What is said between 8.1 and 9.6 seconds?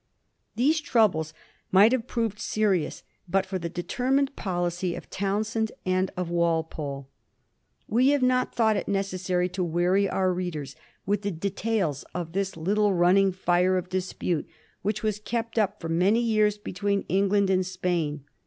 not thought it necessary